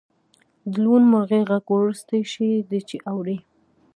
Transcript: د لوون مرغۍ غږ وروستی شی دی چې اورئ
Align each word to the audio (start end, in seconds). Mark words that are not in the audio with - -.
د 0.71 0.73
لوون 0.83 1.03
مرغۍ 1.11 1.41
غږ 1.49 1.65
وروستی 1.71 2.21
شی 2.31 2.49
دی 2.69 2.79
چې 2.89 2.97
اورئ 3.11 3.37